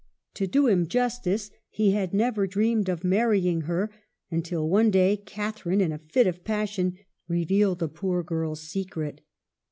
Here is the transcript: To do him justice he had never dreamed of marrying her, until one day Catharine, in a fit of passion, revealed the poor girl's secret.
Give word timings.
To 0.33 0.47
do 0.47 0.65
him 0.65 0.87
justice 0.87 1.51
he 1.69 1.91
had 1.91 2.11
never 2.11 2.47
dreamed 2.47 2.89
of 2.89 3.03
marrying 3.03 3.61
her, 3.69 3.91
until 4.31 4.67
one 4.67 4.89
day 4.89 5.15
Catharine, 5.15 5.79
in 5.79 5.91
a 5.91 5.99
fit 5.99 6.25
of 6.25 6.43
passion, 6.43 6.97
revealed 7.27 7.77
the 7.77 7.87
poor 7.87 8.23
girl's 8.23 8.61
secret. 8.63 9.21